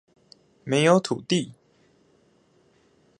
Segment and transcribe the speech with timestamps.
[0.65, 1.53] 沒有土地！